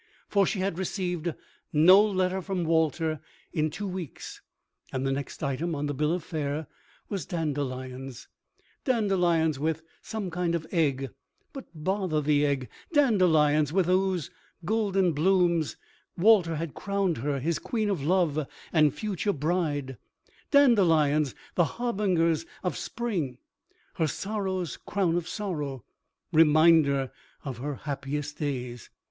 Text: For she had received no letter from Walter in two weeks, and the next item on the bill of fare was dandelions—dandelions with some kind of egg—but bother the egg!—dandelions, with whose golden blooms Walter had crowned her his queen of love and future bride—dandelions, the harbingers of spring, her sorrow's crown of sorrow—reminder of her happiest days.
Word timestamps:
For 0.27 0.47
she 0.47 0.57
had 0.61 0.79
received 0.79 1.31
no 1.71 2.03
letter 2.03 2.41
from 2.41 2.63
Walter 2.63 3.19
in 3.53 3.69
two 3.69 3.87
weeks, 3.87 4.41
and 4.91 5.05
the 5.05 5.11
next 5.11 5.43
item 5.43 5.75
on 5.75 5.85
the 5.85 5.93
bill 5.93 6.11
of 6.11 6.23
fare 6.23 6.65
was 7.07 7.27
dandelions—dandelions 7.27 9.59
with 9.59 9.83
some 10.01 10.31
kind 10.31 10.55
of 10.55 10.65
egg—but 10.71 11.65
bother 11.75 12.19
the 12.19 12.43
egg!—dandelions, 12.47 13.71
with 13.71 13.85
whose 13.85 14.31
golden 14.65 15.11
blooms 15.11 15.77
Walter 16.17 16.55
had 16.55 16.73
crowned 16.73 17.19
her 17.19 17.39
his 17.39 17.59
queen 17.59 17.87
of 17.91 18.01
love 18.03 18.47
and 18.73 18.95
future 18.95 19.33
bride—dandelions, 19.33 21.35
the 21.53 21.65
harbingers 21.77 22.47
of 22.63 22.75
spring, 22.75 23.37
her 23.97 24.07
sorrow's 24.07 24.77
crown 24.77 25.15
of 25.15 25.27
sorrow—reminder 25.27 27.11
of 27.45 27.59
her 27.59 27.75
happiest 27.75 28.39
days. 28.39 28.89